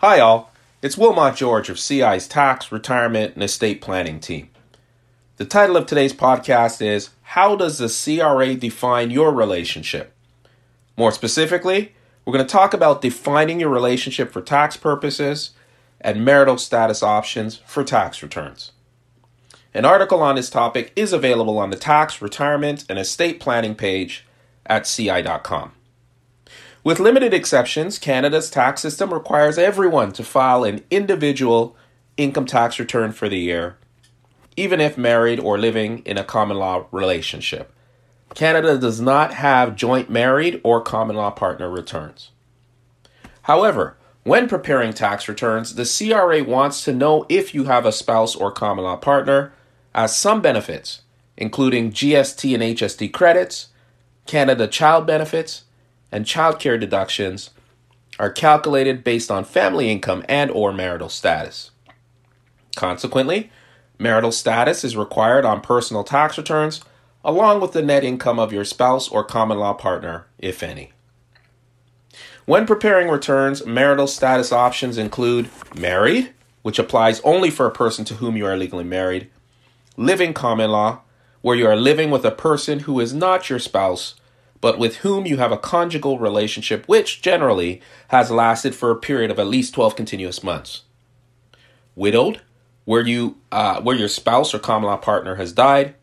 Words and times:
Hi, 0.00 0.20
all. 0.20 0.52
It's 0.80 0.96
Wilmot 0.96 1.34
George 1.34 1.68
of 1.68 1.80
CI's 1.80 2.28
Tax, 2.28 2.70
Retirement, 2.70 3.34
and 3.34 3.42
Estate 3.42 3.80
Planning 3.80 4.20
team. 4.20 4.48
The 5.38 5.44
title 5.44 5.76
of 5.76 5.86
today's 5.86 6.12
podcast 6.12 6.80
is 6.80 7.10
How 7.22 7.56
Does 7.56 7.78
the 7.78 7.88
CRA 7.88 8.54
Define 8.54 9.10
Your 9.10 9.34
Relationship? 9.34 10.14
More 10.96 11.10
specifically, 11.10 11.94
we're 12.24 12.32
going 12.32 12.46
to 12.46 12.52
talk 12.52 12.72
about 12.72 13.02
defining 13.02 13.58
your 13.58 13.70
relationship 13.70 14.30
for 14.30 14.40
tax 14.40 14.76
purposes 14.76 15.50
and 16.00 16.24
marital 16.24 16.58
status 16.58 17.02
options 17.02 17.56
for 17.66 17.82
tax 17.82 18.22
returns. 18.22 18.70
An 19.74 19.84
article 19.84 20.22
on 20.22 20.36
this 20.36 20.48
topic 20.48 20.92
is 20.94 21.12
available 21.12 21.58
on 21.58 21.70
the 21.70 21.76
Tax, 21.76 22.22
Retirement, 22.22 22.84
and 22.88 23.00
Estate 23.00 23.40
Planning 23.40 23.74
page 23.74 24.24
at 24.64 24.84
CI.com. 24.84 25.72
With 26.88 27.00
limited 27.00 27.34
exceptions, 27.34 27.98
Canada's 27.98 28.48
tax 28.48 28.80
system 28.80 29.12
requires 29.12 29.58
everyone 29.58 30.10
to 30.12 30.24
file 30.24 30.64
an 30.64 30.82
individual 30.90 31.76
income 32.16 32.46
tax 32.46 32.78
return 32.78 33.12
for 33.12 33.28
the 33.28 33.36
year, 33.36 33.76
even 34.56 34.80
if 34.80 34.96
married 34.96 35.38
or 35.38 35.58
living 35.58 35.98
in 36.06 36.16
a 36.16 36.24
common 36.24 36.56
law 36.56 36.86
relationship. 36.90 37.74
Canada 38.32 38.78
does 38.78 39.02
not 39.02 39.34
have 39.34 39.76
joint 39.76 40.08
married 40.08 40.62
or 40.64 40.80
common 40.80 41.14
law 41.14 41.30
partner 41.30 41.68
returns. 41.68 42.30
However, 43.42 43.98
when 44.22 44.48
preparing 44.48 44.94
tax 44.94 45.28
returns, 45.28 45.74
the 45.74 45.84
CRA 45.84 46.42
wants 46.42 46.84
to 46.84 46.94
know 46.94 47.26
if 47.28 47.54
you 47.54 47.64
have 47.64 47.84
a 47.84 47.92
spouse 47.92 48.34
or 48.34 48.50
common 48.50 48.86
law 48.86 48.96
partner, 48.96 49.52
as 49.94 50.16
some 50.16 50.40
benefits, 50.40 51.02
including 51.36 51.92
GST 51.92 52.54
and 52.54 52.62
HST 52.62 53.12
credits, 53.12 53.68
Canada 54.24 54.66
Child 54.66 55.06
Benefits, 55.06 55.64
and 56.10 56.26
child 56.26 56.58
care 56.58 56.78
deductions 56.78 57.50
are 58.18 58.30
calculated 58.30 59.04
based 59.04 59.30
on 59.30 59.44
family 59.44 59.90
income 59.90 60.24
and 60.28 60.50
or 60.50 60.72
marital 60.72 61.08
status. 61.08 61.70
Consequently, 62.76 63.50
marital 63.98 64.32
status 64.32 64.84
is 64.84 64.96
required 64.96 65.44
on 65.44 65.60
personal 65.60 66.04
tax 66.04 66.36
returns 66.38 66.80
along 67.24 67.60
with 67.60 67.72
the 67.72 67.82
net 67.82 68.04
income 68.04 68.38
of 68.38 68.52
your 68.52 68.64
spouse 68.64 69.08
or 69.08 69.24
common 69.24 69.58
law 69.58 69.72
partner, 69.72 70.26
if 70.38 70.62
any. 70.62 70.92
When 72.46 72.66
preparing 72.66 73.08
returns, 73.08 73.66
marital 73.66 74.06
status 74.06 74.52
options 74.52 74.96
include 74.96 75.50
married, 75.76 76.32
which 76.62 76.78
applies 76.78 77.20
only 77.20 77.50
for 77.50 77.66
a 77.66 77.72
person 77.72 78.04
to 78.06 78.14
whom 78.14 78.36
you 78.36 78.46
are 78.46 78.56
legally 78.56 78.84
married, 78.84 79.28
living 79.96 80.32
common 80.32 80.70
law, 80.70 81.00
where 81.42 81.56
you 81.56 81.66
are 81.66 81.76
living 81.76 82.10
with 82.10 82.24
a 82.24 82.30
person 82.30 82.80
who 82.80 82.98
is 83.00 83.12
not 83.12 83.50
your 83.50 83.58
spouse 83.58 84.14
but 84.60 84.78
with 84.78 84.96
whom 84.98 85.26
you 85.26 85.36
have 85.36 85.52
a 85.52 85.58
conjugal 85.58 86.18
relationship 86.18 86.86
which 86.86 87.22
generally 87.22 87.80
has 88.08 88.30
lasted 88.30 88.74
for 88.74 88.90
a 88.90 88.96
period 88.96 89.30
of 89.30 89.38
at 89.38 89.46
least 89.46 89.74
12 89.74 89.94
continuous 89.94 90.42
months. 90.42 90.82
Widowed, 91.94 92.40
where 92.84 93.06
you 93.06 93.36
uh, 93.52 93.80
where 93.80 93.96
your 93.96 94.08
spouse 94.08 94.54
or 94.54 94.58
common 94.58 94.88
law 94.88 94.96
partner 94.96 95.34
has 95.36 95.52
died. 95.52 95.94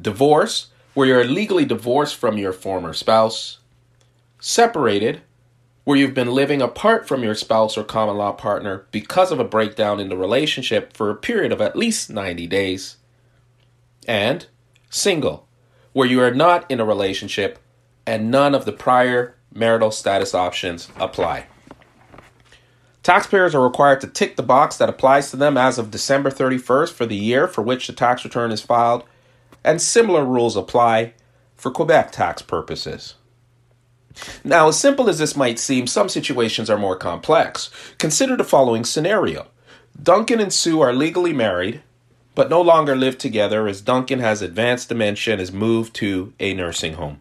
Divorce, 0.00 0.68
where 0.94 1.06
you're 1.06 1.24
legally 1.24 1.64
divorced 1.64 2.16
from 2.16 2.38
your 2.38 2.52
former 2.52 2.92
spouse. 2.92 3.58
Separated, 4.40 5.22
where 5.84 5.96
you've 5.96 6.14
been 6.14 6.30
living 6.30 6.62
apart 6.62 7.08
from 7.08 7.22
your 7.22 7.34
spouse 7.34 7.76
or 7.76 7.84
common 7.84 8.16
law 8.16 8.32
partner 8.32 8.86
because 8.90 9.32
of 9.32 9.40
a 9.40 9.44
breakdown 9.44 10.00
in 10.00 10.08
the 10.08 10.16
relationship 10.16 10.96
for 10.96 11.10
a 11.10 11.16
period 11.16 11.52
of 11.52 11.60
at 11.60 11.76
least 11.76 12.10
90 12.10 12.46
days. 12.46 12.96
And 14.06 14.46
single, 14.90 15.46
where 15.92 16.08
you 16.08 16.20
are 16.20 16.34
not 16.34 16.70
in 16.70 16.80
a 16.80 16.84
relationship 16.84 17.58
and 18.06 18.30
none 18.30 18.54
of 18.54 18.64
the 18.64 18.72
prior 18.72 19.36
marital 19.52 19.90
status 19.90 20.34
options 20.34 20.88
apply. 20.96 21.46
Taxpayers 23.02 23.54
are 23.54 23.62
required 23.62 24.00
to 24.00 24.06
tick 24.06 24.36
the 24.36 24.42
box 24.42 24.78
that 24.78 24.88
applies 24.88 25.30
to 25.30 25.36
them 25.36 25.58
as 25.58 25.78
of 25.78 25.90
December 25.90 26.30
31st 26.30 26.92
for 26.92 27.04
the 27.04 27.16
year 27.16 27.46
for 27.46 27.60
which 27.62 27.86
the 27.86 27.92
tax 27.92 28.24
return 28.24 28.50
is 28.50 28.62
filed, 28.62 29.04
and 29.62 29.80
similar 29.80 30.24
rules 30.24 30.56
apply 30.56 31.12
for 31.54 31.70
Quebec 31.70 32.12
tax 32.12 32.40
purposes. 32.40 33.14
Now, 34.42 34.68
as 34.68 34.78
simple 34.78 35.08
as 35.10 35.18
this 35.18 35.36
might 35.36 35.58
seem, 35.58 35.86
some 35.86 36.08
situations 36.08 36.70
are 36.70 36.78
more 36.78 36.96
complex. 36.96 37.70
Consider 37.98 38.36
the 38.36 38.44
following 38.44 38.84
scenario 38.84 39.48
Duncan 40.00 40.40
and 40.40 40.52
Sue 40.52 40.80
are 40.80 40.92
legally 40.92 41.32
married, 41.32 41.82
but 42.34 42.50
no 42.50 42.60
longer 42.60 42.96
live 42.96 43.18
together 43.18 43.68
as 43.68 43.80
Duncan 43.80 44.20
has 44.20 44.42
advanced 44.42 44.88
dementia 44.88 45.34
and 45.34 45.40
has 45.40 45.52
moved 45.52 45.94
to 45.96 46.32
a 46.40 46.54
nursing 46.54 46.94
home. 46.94 47.20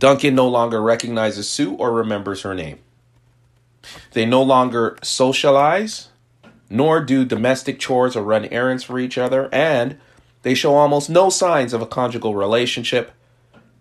Duncan 0.00 0.34
no 0.34 0.48
longer 0.48 0.80
recognizes 0.80 1.48
Sue 1.48 1.74
or 1.74 1.92
remembers 1.92 2.40
her 2.40 2.54
name. 2.54 2.78
They 4.12 4.24
no 4.24 4.42
longer 4.42 4.96
socialize, 5.02 6.08
nor 6.70 7.04
do 7.04 7.26
domestic 7.26 7.78
chores 7.78 8.16
or 8.16 8.22
run 8.22 8.46
errands 8.46 8.82
for 8.82 8.98
each 8.98 9.18
other, 9.18 9.50
and 9.52 9.98
they 10.40 10.54
show 10.54 10.74
almost 10.74 11.10
no 11.10 11.28
signs 11.28 11.74
of 11.74 11.82
a 11.82 11.86
conjugal 11.86 12.34
relationship. 12.34 13.12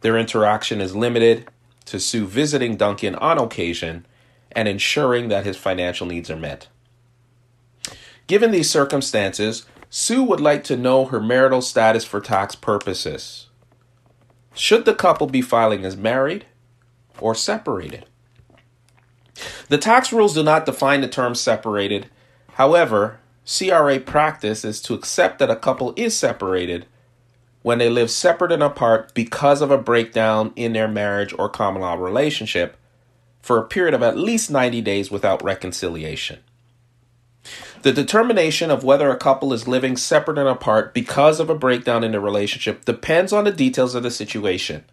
Their 0.00 0.16
interaction 0.16 0.80
is 0.80 0.96
limited 0.96 1.48
to 1.84 2.00
Sue 2.00 2.26
visiting 2.26 2.78
Duncan 2.78 3.14
on 3.16 3.36
occasion 3.36 4.06
and 4.52 4.66
ensuring 4.66 5.28
that 5.28 5.44
his 5.44 5.58
financial 5.58 6.06
needs 6.06 6.30
are 6.30 6.36
met. 6.36 6.68
Given 8.26 8.52
these 8.52 8.70
circumstances, 8.70 9.66
Sue 9.90 10.22
would 10.22 10.40
like 10.40 10.64
to 10.64 10.78
know 10.78 11.04
her 11.04 11.20
marital 11.20 11.60
status 11.60 12.06
for 12.06 12.22
tax 12.22 12.54
purposes. 12.54 13.48
Should 14.56 14.86
the 14.86 14.94
couple 14.94 15.26
be 15.26 15.42
filing 15.42 15.84
as 15.84 15.98
married 15.98 16.46
or 17.20 17.34
separated? 17.34 18.06
The 19.68 19.76
tax 19.76 20.14
rules 20.14 20.32
do 20.32 20.42
not 20.42 20.64
define 20.64 21.02
the 21.02 21.08
term 21.08 21.34
separated. 21.34 22.08
However, 22.54 23.18
CRA 23.44 24.00
practice 24.00 24.64
is 24.64 24.80
to 24.82 24.94
accept 24.94 25.38
that 25.38 25.50
a 25.50 25.56
couple 25.56 25.92
is 25.94 26.16
separated 26.16 26.86
when 27.60 27.76
they 27.76 27.90
live 27.90 28.10
separate 28.10 28.50
and 28.50 28.62
apart 28.62 29.12
because 29.12 29.60
of 29.60 29.70
a 29.70 29.76
breakdown 29.76 30.54
in 30.56 30.72
their 30.72 30.88
marriage 30.88 31.34
or 31.38 31.50
common 31.50 31.82
law 31.82 31.94
relationship 31.94 32.78
for 33.42 33.58
a 33.58 33.66
period 33.66 33.92
of 33.92 34.02
at 34.02 34.16
least 34.16 34.50
90 34.50 34.80
days 34.80 35.10
without 35.10 35.44
reconciliation. 35.44 36.38
The 37.86 37.92
determination 37.92 38.72
of 38.72 38.82
whether 38.82 39.12
a 39.12 39.16
couple 39.16 39.52
is 39.52 39.68
living 39.68 39.96
separate 39.96 40.38
and 40.38 40.48
apart 40.48 40.92
because 40.92 41.38
of 41.38 41.48
a 41.48 41.54
breakdown 41.54 42.02
in 42.02 42.10
the 42.10 42.18
relationship 42.18 42.84
depends 42.84 43.32
on 43.32 43.44
the 43.44 43.52
details 43.52 43.94
of 43.94 44.02
the 44.02 44.10
situation. 44.10 44.84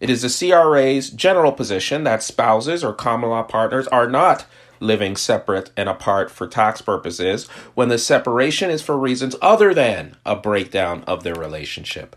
It 0.00 0.10
is 0.10 0.22
the 0.22 0.50
CRA's 0.50 1.08
general 1.08 1.52
position 1.52 2.02
that 2.02 2.24
spouses 2.24 2.82
or 2.82 2.92
common 2.92 3.30
law 3.30 3.44
partners 3.44 3.86
are 3.86 4.10
not 4.10 4.44
living 4.80 5.14
separate 5.14 5.70
and 5.76 5.88
apart 5.88 6.32
for 6.32 6.48
tax 6.48 6.82
purposes 6.82 7.46
when 7.76 7.90
the 7.90 7.98
separation 7.98 8.70
is 8.70 8.82
for 8.82 8.98
reasons 8.98 9.36
other 9.40 9.72
than 9.72 10.16
a 10.26 10.34
breakdown 10.34 11.04
of 11.06 11.22
their 11.22 11.36
relationship. 11.36 12.16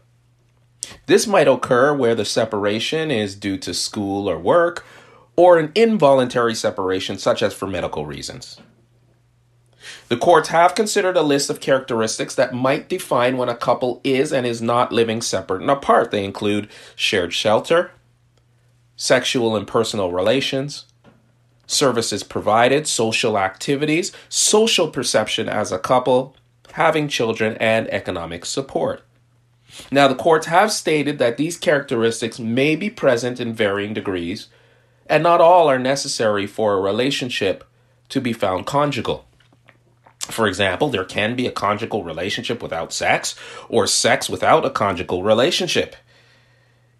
This 1.05 1.27
might 1.27 1.47
occur 1.47 1.93
where 1.93 2.15
the 2.15 2.25
separation 2.25 3.11
is 3.11 3.35
due 3.35 3.59
to 3.59 3.75
school 3.75 4.27
or 4.27 4.39
work, 4.39 4.83
or 5.35 5.59
an 5.59 5.71
involuntary 5.75 6.55
separation, 6.55 7.19
such 7.19 7.43
as 7.43 7.53
for 7.53 7.67
medical 7.67 8.07
reasons. 8.07 8.57
The 10.11 10.17
courts 10.17 10.49
have 10.49 10.75
considered 10.75 11.15
a 11.15 11.21
list 11.21 11.49
of 11.49 11.61
characteristics 11.61 12.35
that 12.35 12.53
might 12.53 12.89
define 12.89 13.37
when 13.37 13.47
a 13.47 13.55
couple 13.55 14.01
is 14.03 14.33
and 14.33 14.45
is 14.45 14.61
not 14.61 14.91
living 14.91 15.21
separate 15.21 15.61
and 15.61 15.71
apart. 15.71 16.11
They 16.11 16.25
include 16.25 16.67
shared 16.97 17.31
shelter, 17.33 17.91
sexual 18.97 19.55
and 19.55 19.65
personal 19.65 20.11
relations, 20.11 20.83
services 21.65 22.23
provided, 22.23 22.87
social 22.87 23.37
activities, 23.37 24.11
social 24.27 24.89
perception 24.89 25.47
as 25.47 25.71
a 25.71 25.79
couple, 25.79 26.35
having 26.73 27.07
children, 27.07 27.55
and 27.61 27.87
economic 27.87 28.43
support. 28.43 29.03
Now, 29.93 30.09
the 30.09 30.15
courts 30.15 30.47
have 30.47 30.73
stated 30.73 31.19
that 31.19 31.37
these 31.37 31.55
characteristics 31.55 32.37
may 32.37 32.75
be 32.75 32.89
present 32.89 33.39
in 33.39 33.53
varying 33.53 33.93
degrees, 33.93 34.47
and 35.07 35.23
not 35.23 35.39
all 35.39 35.69
are 35.69 35.79
necessary 35.79 36.47
for 36.47 36.73
a 36.73 36.81
relationship 36.81 37.63
to 38.09 38.19
be 38.19 38.33
found 38.33 38.65
conjugal. 38.65 39.25
For 40.31 40.47
example, 40.47 40.89
there 40.89 41.05
can 41.05 41.35
be 41.35 41.47
a 41.47 41.51
conjugal 41.51 42.03
relationship 42.03 42.63
without 42.63 42.93
sex, 42.93 43.35
or 43.69 43.87
sex 43.87 44.29
without 44.29 44.65
a 44.65 44.69
conjugal 44.69 45.23
relationship. 45.23 45.95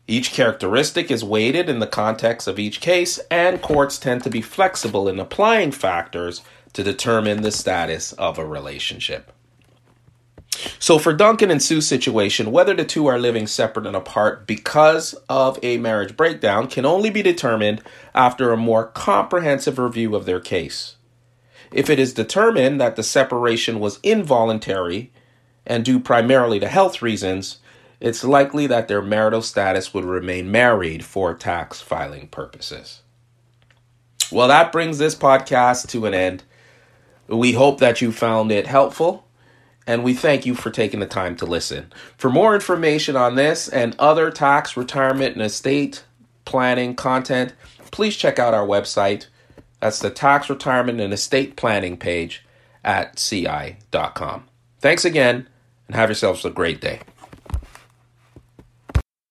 Each 0.07 0.31
characteristic 0.31 1.09
is 1.09 1.23
weighted 1.23 1.69
in 1.69 1.79
the 1.79 1.87
context 1.87 2.47
of 2.47 2.59
each 2.59 2.81
case, 2.81 3.19
and 3.29 3.61
courts 3.61 3.97
tend 3.97 4.23
to 4.23 4.29
be 4.29 4.41
flexible 4.41 5.07
in 5.07 5.19
applying 5.19 5.71
factors 5.71 6.41
to 6.73 6.83
determine 6.83 7.41
the 7.41 7.51
status 7.51 8.13
of 8.13 8.37
a 8.37 8.45
relationship. 8.45 9.31
So, 10.79 10.99
for 10.99 11.13
Duncan 11.13 11.49
and 11.49 11.63
Sue's 11.63 11.87
situation, 11.87 12.51
whether 12.51 12.73
the 12.73 12.83
two 12.83 13.07
are 13.07 13.17
living 13.17 13.47
separate 13.47 13.87
and 13.87 13.95
apart 13.95 14.45
because 14.45 15.13
of 15.29 15.57
a 15.63 15.77
marriage 15.77 16.17
breakdown 16.17 16.67
can 16.67 16.85
only 16.85 17.09
be 17.09 17.21
determined 17.21 17.81
after 18.13 18.51
a 18.51 18.57
more 18.57 18.87
comprehensive 18.87 19.79
review 19.79 20.15
of 20.15 20.25
their 20.25 20.41
case. 20.41 20.97
If 21.71 21.89
it 21.89 21.99
is 21.99 22.13
determined 22.13 22.81
that 22.81 22.95
the 22.95 23.03
separation 23.03 23.79
was 23.79 23.99
involuntary 24.03 25.11
and 25.65 25.85
due 25.85 25.99
primarily 25.99 26.59
to 26.59 26.67
health 26.67 27.01
reasons, 27.01 27.59
it's 27.99 28.23
likely 28.23 28.67
that 28.67 28.87
their 28.87 29.01
marital 29.01 29.41
status 29.41 29.93
would 29.93 30.05
remain 30.05 30.51
married 30.51 31.05
for 31.05 31.33
tax 31.33 31.81
filing 31.81 32.27
purposes. 32.27 33.01
Well, 34.31 34.47
that 34.47 34.71
brings 34.71 34.97
this 34.97 35.15
podcast 35.15 35.89
to 35.89 36.05
an 36.05 36.13
end. 36.13 36.43
We 37.27 37.53
hope 37.53 37.79
that 37.79 38.01
you 38.01 38.11
found 38.11 38.51
it 38.51 38.67
helpful 38.67 39.25
and 39.87 40.03
we 40.03 40.13
thank 40.13 40.45
you 40.45 40.55
for 40.55 40.69
taking 40.69 40.99
the 40.99 41.05
time 41.05 41.35
to 41.37 41.45
listen. 41.45 41.91
For 42.17 42.29
more 42.29 42.53
information 42.53 43.15
on 43.15 43.35
this 43.35 43.67
and 43.67 43.95
other 43.97 44.29
tax, 44.29 44.77
retirement, 44.77 45.35
and 45.35 45.43
estate 45.43 46.03
planning 46.45 46.95
content, 46.95 47.53
please 47.91 48.15
check 48.15 48.39
out 48.39 48.53
our 48.53 48.65
website. 48.65 49.27
That's 49.81 49.99
the 49.99 50.11
Tax, 50.11 50.49
Retirement, 50.49 51.01
and 51.01 51.11
Estate 51.11 51.55
Planning 51.57 51.97
page 51.97 52.45
at 52.83 53.17
ci.com. 53.17 54.45
Thanks 54.79 55.03
again, 55.05 55.47
and 55.87 55.95
have 55.95 56.09
yourselves 56.09 56.45
a 56.45 56.49
great 56.49 56.79
day. 56.79 57.01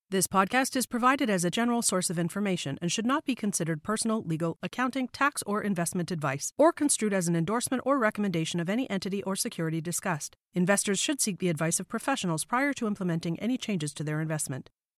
This 0.09 0.27
podcast 0.27 0.75
is 0.75 0.85
provided 0.85 1.29
as 1.29 1.45
a 1.45 1.49
general 1.49 1.81
source 1.81 2.09
of 2.09 2.19
information 2.19 2.77
and 2.81 2.91
should 2.91 3.05
not 3.05 3.23
be 3.23 3.33
considered 3.33 3.81
personal, 3.81 4.23
legal, 4.23 4.57
accounting, 4.61 5.07
tax, 5.07 5.41
or 5.43 5.61
investment 5.61 6.11
advice, 6.11 6.51
or 6.57 6.73
construed 6.73 7.13
as 7.13 7.29
an 7.29 7.35
endorsement 7.37 7.81
or 7.85 7.97
recommendation 7.97 8.59
of 8.59 8.69
any 8.69 8.89
entity 8.89 9.23
or 9.23 9.37
security 9.37 9.79
discussed. 9.79 10.35
Investors 10.53 10.99
should 10.99 11.21
seek 11.21 11.39
the 11.39 11.47
advice 11.47 11.79
of 11.79 11.87
professionals 11.87 12.43
prior 12.43 12.73
to 12.73 12.87
implementing 12.87 13.39
any 13.39 13.57
changes 13.57 13.93
to 13.93 14.03
their 14.03 14.19
investment. 14.19 14.69